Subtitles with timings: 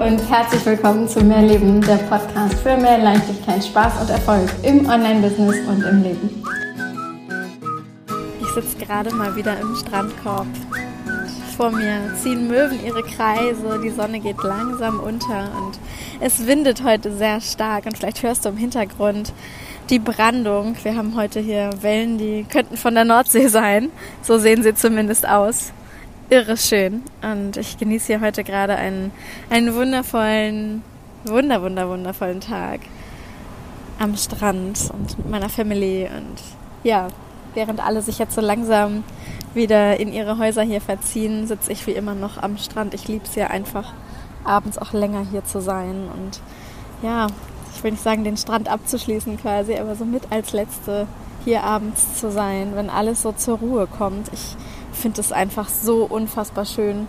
[0.00, 4.86] Und herzlich willkommen zu Mehr Leben, der Podcast für mehr Leichtigkeit, Spaß und Erfolg im
[4.86, 6.44] Online-Business und im Leben.
[8.42, 10.46] Ich sitze gerade mal wieder im Strandkorb.
[11.56, 15.78] Vor mir ziehen Möwen ihre Kreise, die Sonne geht langsam unter und
[16.20, 19.32] es windet heute sehr stark und vielleicht hörst du im Hintergrund
[19.88, 20.76] die Brandung.
[20.82, 23.90] Wir haben heute hier Wellen, die könnten von der Nordsee sein.
[24.20, 25.72] So sehen sie zumindest aus
[26.30, 27.02] irre schön.
[27.22, 29.12] Und ich genieße hier heute gerade einen,
[29.50, 30.82] einen wundervollen,
[31.24, 32.80] wunder, wunder, wundervollen Tag
[33.98, 36.08] am Strand und mit meiner Family.
[36.14, 36.42] Und
[36.82, 37.08] ja,
[37.54, 39.04] während alle sich jetzt so langsam
[39.54, 42.94] wieder in ihre Häuser hier verziehen, sitze ich wie immer noch am Strand.
[42.94, 43.92] Ich liebe es ja einfach,
[44.44, 46.08] abends auch länger hier zu sein.
[46.12, 46.40] Und
[47.02, 47.28] ja,
[47.74, 51.06] ich will nicht sagen, den Strand abzuschließen quasi, aber so mit als Letzte
[51.44, 54.30] hier abends zu sein, wenn alles so zur Ruhe kommt.
[54.32, 54.56] Ich
[54.96, 57.06] finde es einfach so unfassbar schön,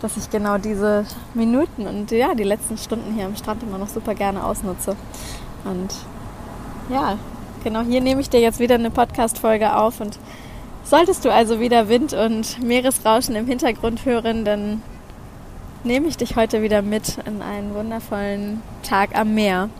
[0.00, 3.88] dass ich genau diese Minuten und ja, die letzten Stunden hier am Strand immer noch
[3.88, 4.96] super gerne ausnutze.
[5.64, 5.94] Und
[6.90, 7.18] ja,
[7.62, 10.18] genau hier nehme ich dir jetzt wieder eine Podcast-Folge auf und
[10.84, 14.82] solltest du also wieder Wind und Meeresrauschen im Hintergrund hören, dann
[15.84, 19.70] nehme ich dich heute wieder mit in einen wundervollen Tag am Meer.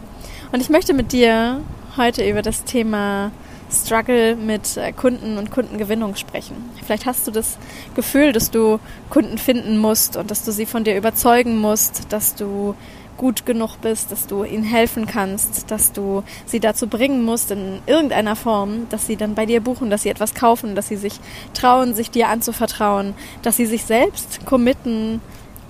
[0.53, 1.61] Und ich möchte mit dir
[1.97, 3.31] heute über das Thema
[3.71, 6.57] Struggle mit äh, Kunden und Kundengewinnung sprechen.
[6.85, 7.59] Vielleicht hast du das
[7.95, 12.35] Gefühl, dass du Kunden finden musst und dass du sie von dir überzeugen musst, dass
[12.35, 12.75] du
[13.17, 17.81] gut genug bist, dass du ihnen helfen kannst, dass du sie dazu bringen musst in
[17.87, 21.21] irgendeiner Form, dass sie dann bei dir buchen, dass sie etwas kaufen, dass sie sich
[21.53, 25.21] trauen, sich dir anzuvertrauen, dass sie sich selbst committen,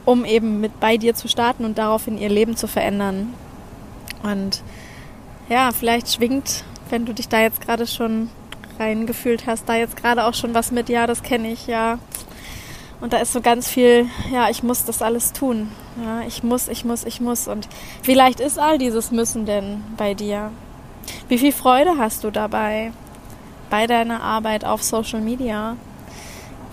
[0.05, 3.35] um eben mit bei dir zu starten und daraufhin ihr Leben zu verändern.
[4.23, 4.63] Und
[5.49, 8.29] ja, vielleicht schwingt wenn du dich da jetzt gerade schon
[8.79, 11.99] reingefühlt hast, da jetzt gerade auch schon was mit, ja, das kenne ich, ja.
[13.01, 15.69] Und da ist so ganz viel, ja, ich muss das alles tun.
[16.05, 17.49] Ja, ich muss, ich muss, ich muss.
[17.49, 17.69] Und
[18.03, 20.51] wie leicht ist all dieses Müssen denn bei dir?
[21.29, 22.93] Wie viel Freude hast du dabei
[23.71, 25.77] bei deiner Arbeit auf Social Media?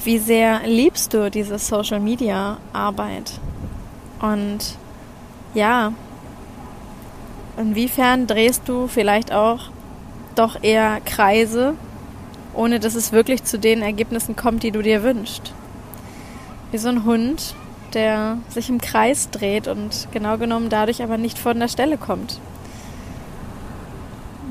[0.03, 3.39] Wie sehr liebst du diese Social Media Arbeit?
[4.21, 4.59] Und
[5.53, 5.93] ja,
[7.57, 9.69] inwiefern drehst du vielleicht auch
[10.37, 11.75] doch eher Kreise,
[12.53, 15.53] ohne dass es wirklich zu den Ergebnissen kommt, die du dir wünschst.
[16.71, 17.55] Wie so ein Hund,
[17.93, 22.39] der sich im Kreis dreht und genau genommen dadurch aber nicht von der Stelle kommt.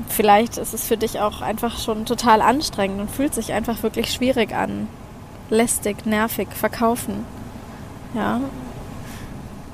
[0.09, 4.11] Vielleicht ist es für dich auch einfach schon total anstrengend und fühlt sich einfach wirklich
[4.11, 4.87] schwierig an.
[5.49, 7.25] Lästig, nervig, verkaufen.
[8.13, 8.41] Ja.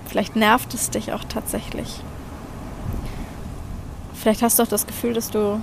[0.08, 2.02] Vielleicht nervt es dich auch tatsächlich.
[4.14, 5.60] Vielleicht hast du auch das Gefühl, dass du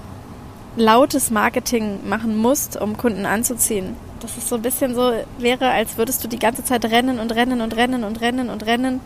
[0.77, 3.97] lautes Marketing machen musst, um Kunden anzuziehen.
[4.21, 7.35] Dass es so ein bisschen so wäre, als würdest du die ganze Zeit rennen und
[7.35, 9.01] rennen und rennen und rennen und rennen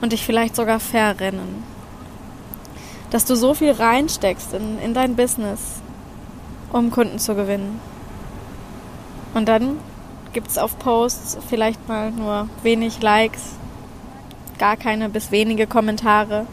[0.00, 1.64] und dich vielleicht sogar verrennen.
[3.10, 5.60] Dass du so viel reinsteckst in, in dein Business,
[6.72, 7.80] um Kunden zu gewinnen.
[9.34, 9.78] Und dann
[10.32, 13.52] gibt es auf Posts vielleicht mal nur wenig Likes,
[14.58, 16.46] gar keine bis wenige Kommentare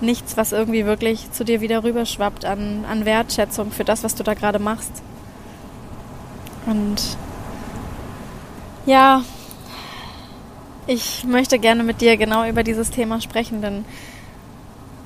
[0.00, 4.22] nichts, was irgendwie wirklich zu dir wieder rüberschwappt an, an Wertschätzung für das, was du
[4.22, 5.02] da gerade machst.
[6.66, 7.16] Und
[8.86, 9.22] ja,
[10.86, 13.84] ich möchte gerne mit dir genau über dieses Thema sprechen, denn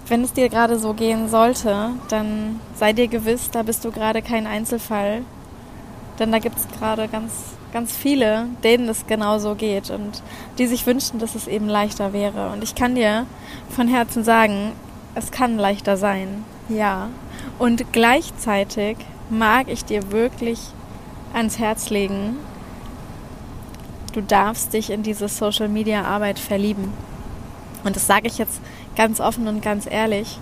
[0.08, 4.22] wenn es dir gerade so gehen sollte, dann sei dir gewiss, da bist du gerade
[4.22, 5.22] kein Einzelfall.
[6.18, 7.32] Denn da gibt es gerade ganz,
[7.72, 10.22] ganz viele, denen es genauso geht und
[10.58, 12.50] die sich wünschen, dass es eben leichter wäre.
[12.50, 13.26] Und ich kann dir
[13.70, 14.72] von Herzen sagen,
[15.14, 17.08] es kann leichter sein, ja.
[17.58, 18.96] Und gleichzeitig
[19.30, 20.60] mag ich dir wirklich
[21.34, 22.36] ans Herz legen,
[24.12, 26.92] du darfst dich in diese Social-Media-Arbeit verlieben.
[27.84, 28.60] Und das sage ich jetzt
[28.96, 30.38] ganz offen und ganz ehrlich,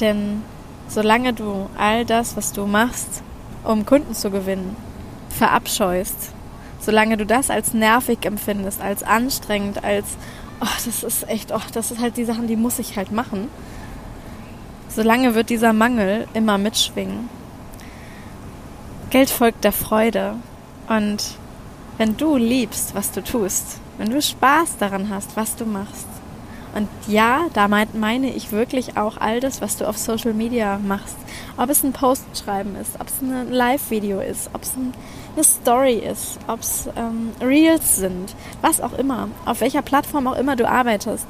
[0.00, 0.42] denn
[0.88, 3.22] solange du all das, was du machst,
[3.64, 4.76] um Kunden zu gewinnen,
[5.30, 6.32] verabscheust,
[6.82, 10.06] solange du das als nervig empfindest, als anstrengend, als,
[10.60, 13.48] oh, das ist echt, oh, das ist halt die Sachen, die muss ich halt machen,
[14.94, 17.30] Solange wird dieser Mangel immer mitschwingen.
[19.08, 20.34] Geld folgt der Freude.
[20.86, 21.36] Und
[21.96, 26.06] wenn du liebst, was du tust, wenn du Spaß daran hast, was du machst,
[26.74, 31.16] und ja, damit meine ich wirklich auch all das, was du auf Social Media machst.
[31.58, 34.72] Ob es ein Post schreiben ist, ob es ein Live-Video ist, ob es
[35.34, 40.36] eine Story ist, ob es ähm, Reels sind, was auch immer, auf welcher Plattform auch
[40.36, 41.26] immer du arbeitest.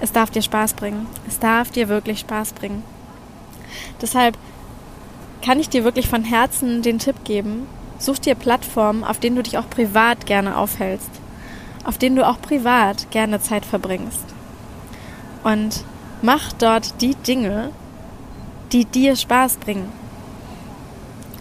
[0.00, 1.06] Es darf dir Spaß bringen.
[1.28, 2.82] Es darf dir wirklich Spaß bringen.
[4.00, 4.38] Deshalb
[5.42, 7.66] kann ich dir wirklich von Herzen den Tipp geben,
[7.98, 11.10] such dir Plattformen, auf denen du dich auch privat gerne aufhältst.
[11.84, 14.24] auf denen du auch privat gerne Zeit verbringst.
[15.42, 15.84] Und
[16.22, 17.70] mach dort die Dinge,
[18.72, 19.90] die dir Spaß bringen.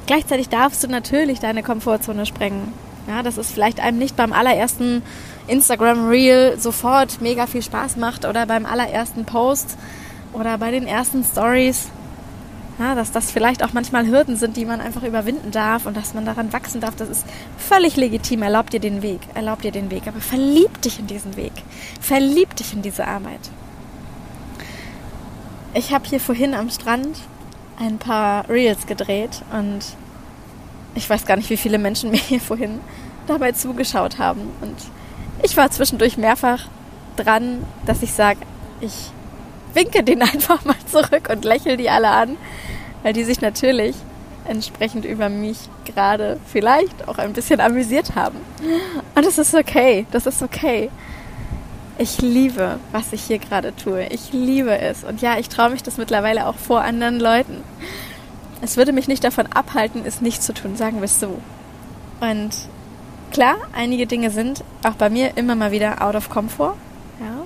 [0.09, 2.73] Gleichzeitig darfst du natürlich deine Komfortzone sprengen.
[3.07, 5.03] Ja, dass es vielleicht einem nicht beim allerersten
[5.47, 9.77] Instagram Reel sofort mega viel Spaß macht oder beim allerersten Post
[10.33, 11.89] oder bei den ersten Stories.
[12.79, 16.15] Ja, dass das vielleicht auch manchmal Hürden sind, die man einfach überwinden darf und dass
[16.15, 17.25] man daran wachsen darf, das ist
[17.59, 18.41] völlig legitim.
[18.41, 21.53] Erlaubt dir den Weg, erlaubt dir den Weg, aber verlieb dich in diesen Weg.
[22.01, 23.51] Verlieb dich in diese Arbeit.
[25.75, 27.15] Ich habe hier vorhin am Strand
[27.79, 29.81] ein paar Reels gedreht und
[30.95, 32.79] ich weiß gar nicht, wie viele Menschen mir hier vorhin
[33.27, 34.41] dabei zugeschaut haben.
[34.61, 34.75] Und
[35.43, 36.67] ich war zwischendurch mehrfach
[37.15, 38.39] dran, dass ich sage,
[38.81, 39.11] ich
[39.73, 42.37] winke den einfach mal zurück und lächle die alle an,
[43.03, 43.95] weil die sich natürlich
[44.45, 48.37] entsprechend über mich gerade vielleicht auch ein bisschen amüsiert haben.
[49.15, 50.89] Und das ist okay, das ist okay.
[52.01, 54.05] Ich liebe, was ich hier gerade tue.
[54.05, 55.03] Ich liebe es.
[55.03, 57.61] Und ja, ich traue mich das mittlerweile auch vor anderen Leuten.
[58.61, 61.41] Es würde mich nicht davon abhalten, es nicht zu tun, sagen wir es so.
[62.21, 62.51] Und
[63.33, 66.75] klar, einige Dinge sind auch bei mir immer mal wieder out of comfort.
[67.19, 67.43] Ja.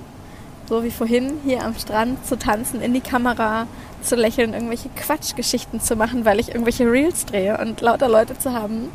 [0.70, 3.66] So wie vorhin hier am Strand zu tanzen, in die Kamera
[4.04, 8.54] zu lächeln, irgendwelche Quatschgeschichten zu machen, weil ich irgendwelche Reels drehe und lauter Leute zu
[8.54, 8.90] haben,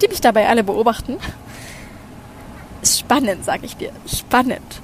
[0.00, 1.18] die mich dabei alle beobachten.
[2.82, 3.92] Spannend, sag ich dir.
[4.06, 4.80] Spannend.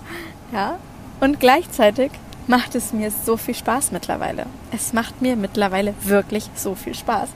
[0.52, 0.78] Ja.
[1.20, 2.10] Und gleichzeitig
[2.46, 4.46] macht es mir so viel Spaß mittlerweile.
[4.72, 7.28] Es macht mir mittlerweile wirklich so viel Spaß.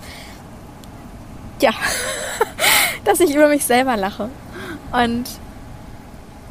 [1.60, 1.72] Ja,
[3.04, 4.30] dass ich über mich selber lache.
[4.92, 5.24] Und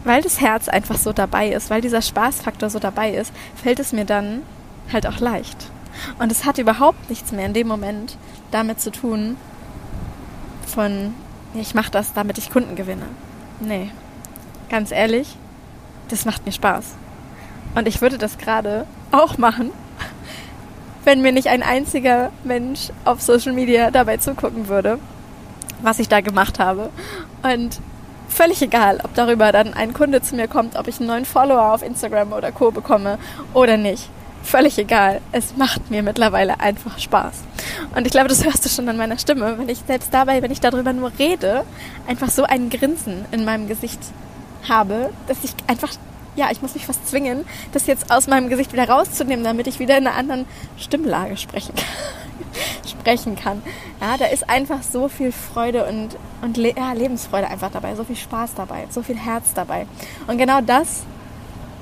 [0.04, 3.31] weil das Herz einfach so dabei ist, weil dieser Spaßfaktor so dabei ist,
[3.62, 4.42] fällt es mir dann
[4.92, 5.69] halt auch leicht.
[6.19, 8.18] Und es hat überhaupt nichts mehr in dem Moment
[8.52, 9.38] damit zu tun,
[10.66, 11.14] von,
[11.54, 13.06] ich mache das, damit ich Kunden gewinne.
[13.60, 13.92] Nee,
[14.69, 15.36] ganz ehrlich,
[16.12, 16.86] das macht mir Spaß.
[17.75, 19.72] Und ich würde das gerade auch machen,
[21.04, 25.00] wenn mir nicht ein einziger Mensch auf Social Media dabei zugucken würde,
[25.81, 26.90] was ich da gemacht habe.
[27.44, 27.80] Und
[28.30, 31.74] völlig egal, ob darüber dann ein Kunde zu mir kommt, ob ich einen neuen Follower
[31.74, 33.18] auf Instagram oder Co bekomme
[33.54, 34.10] oder nicht.
[34.44, 35.22] Völlig egal.
[35.31, 37.34] Es macht mir mittlerweile einfach Spaß.
[37.96, 40.52] Und ich glaube, das hörst du schon an meiner Stimme, wenn ich selbst dabei, wenn
[40.52, 41.64] ich darüber nur rede,
[42.07, 44.00] einfach so ein Grinsen in meinem Gesicht
[44.68, 45.90] habe, dass ich einfach
[46.36, 49.80] ja, ich muss mich fast zwingen, das jetzt aus meinem Gesicht wieder rauszunehmen, damit ich
[49.80, 50.46] wieder in einer anderen
[50.78, 51.86] Stimmlage sprechen kann.
[52.90, 53.62] sprechen kann.
[54.00, 58.16] Ja, da ist einfach so viel Freude und, und ja, Lebensfreude einfach dabei, so viel
[58.16, 59.88] Spaß dabei, so viel Herz dabei.
[60.28, 61.04] Und genau das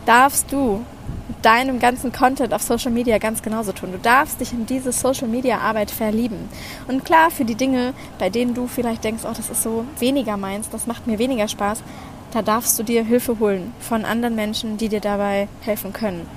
[0.06, 0.84] darfst du
[1.28, 3.92] mit deinem ganzen Content auf Social Media ganz genauso tun.
[3.92, 6.50] Du darfst dich in diese Social Media Arbeit verlieben.
[6.88, 10.38] Und klar, für die Dinge, bei denen du vielleicht denkst, oh, das ist so weniger
[10.38, 11.84] meins, das macht mir weniger Spaß,
[12.31, 16.28] da darfst du dir Hilfe holen von anderen Menschen, die dir dabei helfen können.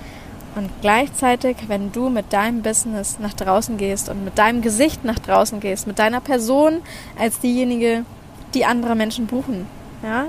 [0.54, 5.18] Und gleichzeitig, wenn du mit deinem Business nach draußen gehst und mit deinem Gesicht nach
[5.18, 6.82] draußen gehst, mit deiner Person
[7.18, 8.04] als diejenige,
[8.52, 9.66] die andere Menschen buchen,
[10.02, 10.26] ja,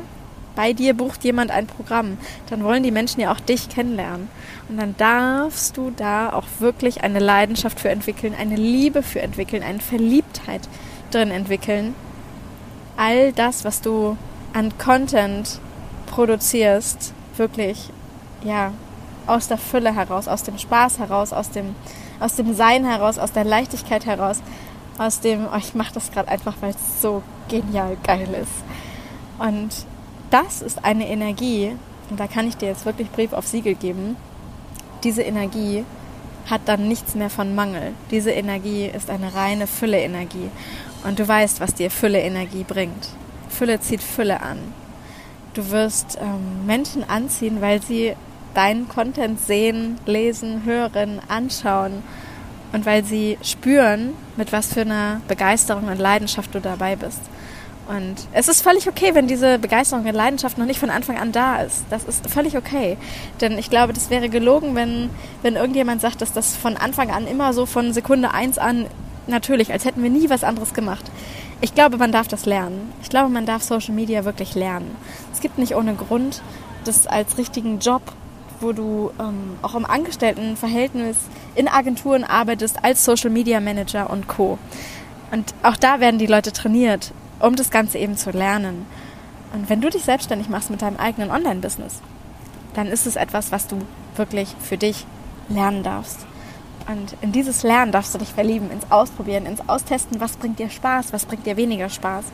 [0.55, 2.17] bei dir bucht jemand ein Programm,
[2.49, 4.29] dann wollen die Menschen ja auch dich kennenlernen.
[4.69, 9.63] Und dann darfst du da auch wirklich eine Leidenschaft für entwickeln, eine Liebe für entwickeln,
[9.63, 10.61] eine Verliebtheit
[11.11, 11.95] drin entwickeln.
[12.95, 14.15] All das, was du
[14.53, 15.59] an Content
[16.07, 17.89] produzierst, wirklich,
[18.43, 18.71] ja,
[19.25, 21.75] aus der Fülle heraus, aus dem Spaß heraus, aus dem,
[22.19, 24.41] aus dem Sein heraus, aus der Leichtigkeit heraus,
[24.97, 28.63] aus dem, oh, ich mache das gerade einfach, weil es so genial geil ist.
[29.39, 29.69] Und
[30.29, 31.75] das ist eine Energie,
[32.09, 34.15] und da kann ich dir jetzt wirklich Brief auf Siegel geben,
[35.03, 35.83] diese Energie
[36.49, 37.93] hat dann nichts mehr von Mangel.
[38.11, 40.49] Diese Energie ist eine reine Fülle-Energie.
[41.03, 43.09] Und du weißt, was dir Fülle-Energie bringt.
[43.53, 44.57] Fülle zieht Fülle an.
[45.53, 48.15] Du wirst ähm, Menschen anziehen, weil sie
[48.53, 52.03] deinen Content sehen, lesen, hören, anschauen
[52.71, 57.21] und weil sie spüren, mit was für einer Begeisterung und Leidenschaft du dabei bist.
[57.87, 61.31] Und es ist völlig okay, wenn diese Begeisterung und Leidenschaft noch nicht von Anfang an
[61.33, 61.83] da ist.
[61.89, 62.97] Das ist völlig okay.
[63.41, 65.09] Denn ich glaube, das wäre gelogen, wenn,
[65.41, 68.87] wenn irgendjemand sagt, dass das von Anfang an immer so von Sekunde eins an
[69.27, 71.03] natürlich, als hätten wir nie was anderes gemacht.
[71.63, 72.91] Ich glaube, man darf das lernen.
[73.01, 74.97] Ich glaube, man darf Social Media wirklich lernen.
[75.31, 76.41] Es gibt nicht ohne Grund
[76.83, 78.01] das als richtigen Job,
[78.59, 81.15] wo du ähm, auch im Angestelltenverhältnis
[81.55, 84.59] in Agenturen arbeitest als Social Media Manager und Co.
[85.31, 88.85] Und auch da werden die Leute trainiert, um das Ganze eben zu lernen.
[89.53, 92.01] Und wenn du dich selbstständig machst mit deinem eigenen Online-Business,
[92.73, 93.77] dann ist es etwas, was du
[94.17, 95.05] wirklich für dich
[95.47, 96.25] lernen darfst.
[96.87, 100.69] Und in dieses Lernen darfst du dich verlieben, ins Ausprobieren, ins Austesten, was bringt dir
[100.69, 102.25] Spaß, was bringt dir weniger Spaß.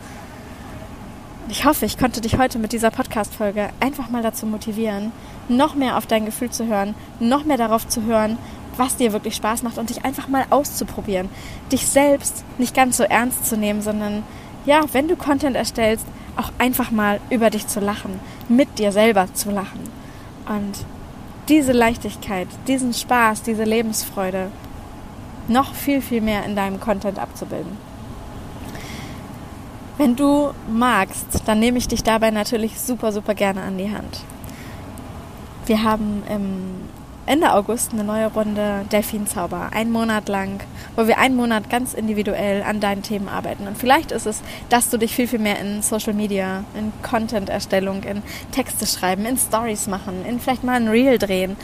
[1.49, 5.11] Ich hoffe, ich konnte dich heute mit dieser Podcast-Folge einfach mal dazu motivieren,
[5.47, 8.37] noch mehr auf dein Gefühl zu hören, noch mehr darauf zu hören,
[8.77, 11.29] was dir wirklich Spaß macht und dich einfach mal auszuprobieren.
[11.71, 14.23] Dich selbst nicht ganz so ernst zu nehmen, sondern
[14.65, 16.05] ja, wenn du Content erstellst,
[16.37, 19.79] auch einfach mal über dich zu lachen, mit dir selber zu lachen.
[20.47, 20.85] Und
[21.49, 24.51] diese Leichtigkeit, diesen Spaß, diese Lebensfreude
[25.47, 27.77] noch viel, viel mehr in deinem Content abzubilden.
[29.97, 34.21] Wenn du magst, dann nehme ich dich dabei natürlich super, super gerne an die Hand.
[35.65, 36.98] Wir haben im
[37.29, 40.61] Ende August eine neue Runde Delfinzauber, einen Monat lang,
[40.95, 43.67] wo wir einen Monat ganz individuell an deinen Themen arbeiten.
[43.67, 48.01] Und vielleicht ist es, dass du dich viel, viel mehr in Social Media, in Content-Erstellung,
[48.01, 51.55] in Texte schreiben, in Stories machen, in vielleicht mal ein Reel drehen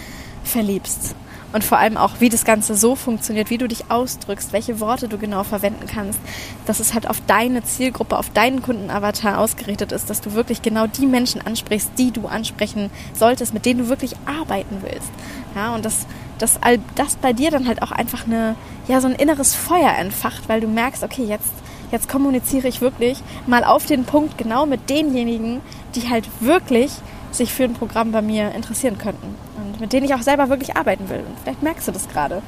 [0.43, 1.15] verliebst
[1.55, 5.07] und vor allem auch, wie das Ganze so funktioniert, wie du dich ausdrückst, welche Worte
[5.07, 6.19] du genau verwenden kannst,
[6.65, 10.85] dass es halt auf deine Zielgruppe, auf deinen Kundenavatar ausgerichtet ist, dass du wirklich genau
[10.85, 15.09] die Menschen ansprichst, die du ansprechen solltest, mit denen du wirklich arbeiten willst.
[15.55, 16.05] Ja, und das,
[16.37, 16.59] das,
[16.95, 18.55] das bei dir dann halt auch einfach eine,
[18.87, 21.53] ja, so ein inneres Feuer entfacht, weil du merkst, okay, jetzt,
[21.91, 25.61] jetzt kommuniziere ich wirklich mal auf den Punkt genau mit denjenigen,
[25.95, 26.91] die halt wirklich
[27.31, 30.75] sich für ein Programm bei mir interessieren könnten und mit denen ich auch selber wirklich
[30.75, 31.19] arbeiten will.
[31.19, 32.41] Und vielleicht merkst du das gerade.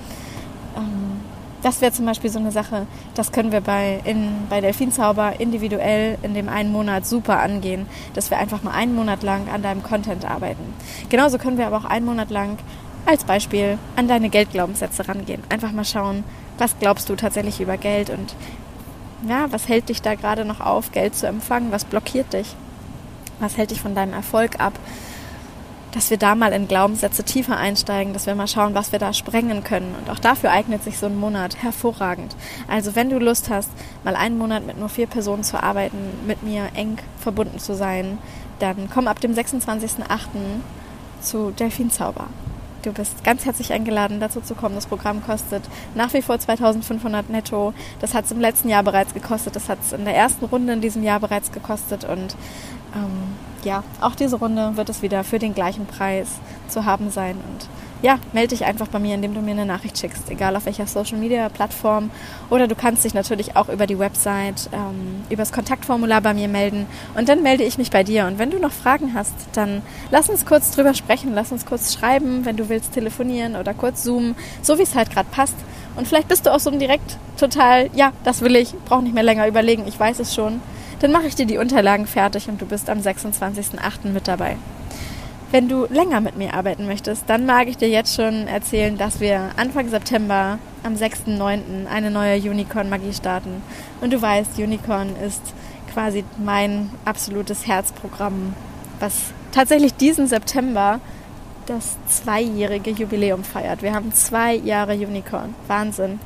[0.76, 1.22] Ähm,
[1.62, 6.18] das wäre zum Beispiel so eine Sache, das können wir bei, in, bei Delfinzauber individuell
[6.24, 9.82] in dem einen Monat super angehen, dass wir einfach mal einen Monat lang an deinem
[9.82, 10.74] Content arbeiten.
[11.10, 12.58] Genauso können wir aber auch einen Monat lang
[13.08, 15.42] als Beispiel an deine Geldglaubenssätze rangehen.
[15.50, 16.24] Einfach mal schauen,
[16.58, 18.36] was glaubst du tatsächlich über Geld und
[19.28, 21.72] ja, was hält dich da gerade noch auf, Geld zu empfangen?
[21.72, 22.56] Was blockiert dich?
[23.40, 24.74] Was hält dich von deinem Erfolg ab?
[25.92, 29.14] Dass wir da mal in Glaubenssätze tiefer einsteigen, dass wir mal schauen, was wir da
[29.14, 29.96] sprengen können.
[30.00, 32.36] Und auch dafür eignet sich so ein Monat hervorragend.
[32.68, 33.70] Also wenn du Lust hast,
[34.04, 35.98] mal einen Monat mit nur vier Personen zu arbeiten,
[36.28, 38.20] mit mir eng verbunden zu sein,
[38.60, 40.02] dann komm ab dem 26.08.
[41.22, 42.28] zu Delfinzauber.
[42.88, 44.76] Du bist ganz herzlich eingeladen, dazu zu kommen.
[44.76, 45.62] Das Programm kostet
[45.94, 47.74] nach wie vor 2500 netto.
[48.00, 49.58] Das hat es im letzten Jahr bereits gekostet.
[49.58, 52.06] Das hat es in der ersten Runde in diesem Jahr bereits gekostet.
[52.06, 52.38] Und
[52.96, 56.30] ähm, ja, auch diese Runde wird es wieder für den gleichen Preis
[56.70, 57.36] zu haben sein.
[57.36, 57.68] Und
[58.02, 60.86] ja, melde dich einfach bei mir, indem du mir eine Nachricht schickst, egal auf welcher
[60.86, 62.12] Social Media Plattform.
[62.50, 66.48] Oder du kannst dich natürlich auch über die Website, ähm, über das Kontaktformular bei mir
[66.48, 66.86] melden.
[67.16, 68.28] Und dann melde ich mich bei dir.
[68.28, 71.94] Und wenn du noch Fragen hast, dann lass uns kurz drüber sprechen, lass uns kurz
[71.94, 75.56] schreiben, wenn du willst, telefonieren oder kurz zoomen, so wie es halt gerade passt.
[75.96, 79.24] Und vielleicht bist du auch so direkt total, ja, das will ich, brauche nicht mehr
[79.24, 80.62] länger überlegen, ich weiß es schon.
[81.00, 84.10] Dann mache ich dir die Unterlagen fertig und du bist am 26.08.
[84.12, 84.58] mit dabei.
[85.50, 89.22] Wenn du länger mit mir arbeiten möchtest, dann mag ich dir jetzt schon erzählen, dass
[89.22, 91.88] wir Anfang September am 6.9.
[91.90, 93.62] eine neue Unicorn-Magie starten.
[94.02, 95.42] Und du weißt, Unicorn ist
[95.94, 98.56] quasi mein absolutes Herzprogramm,
[99.00, 101.00] was tatsächlich diesen September
[101.66, 103.82] das zweijährige Jubiläum feiert.
[103.82, 105.56] Wir haben zwei Jahre Unicorn.
[105.68, 106.20] Wahnsinn.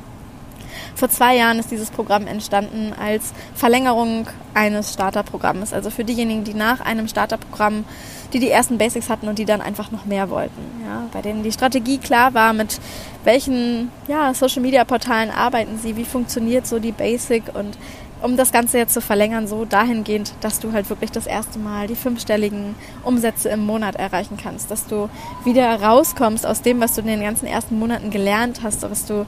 [0.94, 5.72] Vor zwei Jahren ist dieses Programm entstanden als Verlängerung eines Starterprogramms.
[5.72, 7.84] Also für diejenigen, die nach einem Starterprogramm,
[8.32, 10.60] die die ersten Basics hatten und die dann einfach noch mehr wollten.
[10.86, 12.80] Ja, bei denen die Strategie klar war, mit
[13.24, 17.76] welchen ja, Social-Media-Portalen arbeiten sie, wie funktioniert so die Basic und
[18.22, 21.88] um das Ganze jetzt zu verlängern, so dahingehend, dass du halt wirklich das erste Mal
[21.88, 25.08] die fünfstelligen Umsätze im Monat erreichen kannst, dass du
[25.44, 29.26] wieder rauskommst aus dem, was du in den ganzen ersten Monaten gelernt hast, was du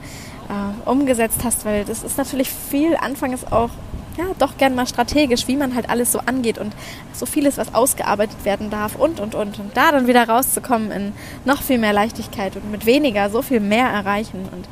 [0.49, 3.69] äh, umgesetzt hast, weil das ist natürlich viel, Anfang ist auch
[4.17, 6.73] ja, doch gern mal strategisch, wie man halt alles so angeht und
[7.13, 9.59] so vieles, was ausgearbeitet werden darf und, und, und.
[9.59, 13.59] Und da dann wieder rauszukommen in noch viel mehr Leichtigkeit und mit weniger so viel
[13.59, 14.67] mehr erreichen und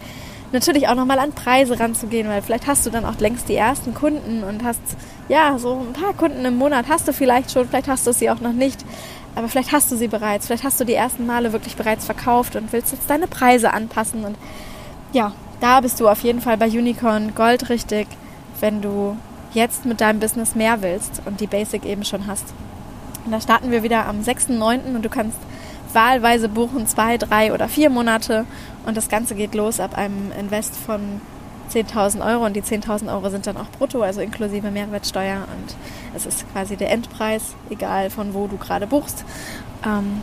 [0.54, 3.94] natürlich auch nochmal an Preise ranzugehen, weil vielleicht hast du dann auch längst die ersten
[3.94, 4.82] Kunden und hast,
[5.28, 8.30] ja, so ein paar Kunden im Monat hast du vielleicht schon, vielleicht hast du sie
[8.30, 8.86] auch noch nicht,
[9.36, 12.56] aber vielleicht hast du sie bereits, vielleicht hast du die ersten Male wirklich bereits verkauft
[12.56, 14.38] und willst jetzt deine Preise anpassen und
[15.12, 18.08] ja, da bist du auf jeden Fall bei Unicorn goldrichtig,
[18.60, 19.16] wenn du
[19.54, 22.54] jetzt mit deinem Business mehr willst und die Basic eben schon hast.
[23.26, 24.94] Und da starten wir wieder am 6.9.
[24.94, 25.38] und du kannst
[25.94, 28.46] wahlweise buchen zwei, drei oder vier Monate
[28.86, 31.22] und das Ganze geht los ab einem Invest von
[31.72, 35.76] 10.000 Euro und die 10.000 Euro sind dann auch brutto, also inklusive Mehrwertsteuer und
[36.14, 39.24] es ist quasi der Endpreis, egal von wo du gerade buchst.
[39.86, 40.22] Ähm,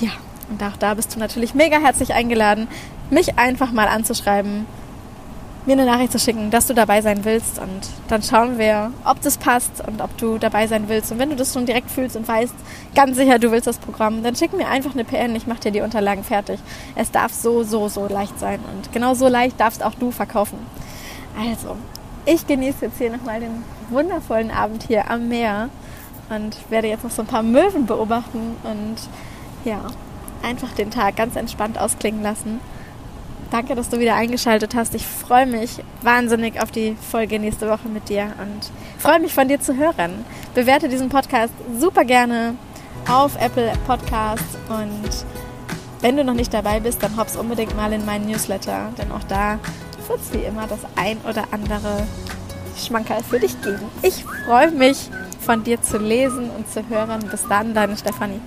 [0.00, 0.12] ja,
[0.48, 2.68] und auch da bist du natürlich mega herzlich eingeladen,
[3.10, 4.66] mich einfach mal anzuschreiben,
[5.66, 9.20] mir eine Nachricht zu schicken, dass du dabei sein willst und dann schauen wir, ob
[9.20, 11.12] das passt und ob du dabei sein willst.
[11.12, 12.54] Und wenn du das schon direkt fühlst und weißt,
[12.94, 15.70] ganz sicher, du willst das Programm, dann schick mir einfach eine PN, ich mache dir
[15.70, 16.58] die Unterlagen fertig.
[16.96, 20.58] Es darf so, so, so leicht sein und genau so leicht darfst auch du verkaufen.
[21.38, 21.76] Also,
[22.24, 25.68] ich genieße jetzt hier nochmal den wundervollen Abend hier am Meer
[26.30, 28.96] und werde jetzt noch so ein paar Möwen beobachten und
[29.64, 29.80] ja,
[30.42, 32.60] einfach den Tag ganz entspannt ausklingen lassen.
[33.50, 34.94] Danke, dass du wieder eingeschaltet hast.
[34.94, 39.48] Ich freue mich wahnsinnig auf die Folge nächste Woche mit dir und freue mich von
[39.48, 40.24] dir zu hören.
[40.54, 42.56] Bewerte diesen Podcast super gerne
[43.08, 45.24] auf Apple Podcasts und
[46.00, 49.24] wenn du noch nicht dabei bist, dann hoppst unbedingt mal in meinen Newsletter, denn auch
[49.28, 49.58] da
[50.08, 52.06] wird es wie immer das ein oder andere
[52.76, 53.86] Schmankerl für dich geben.
[54.02, 55.10] Ich freue mich,
[55.48, 57.26] von dir zu lesen und zu hören.
[57.30, 58.40] Bis dann, deine Stefanie.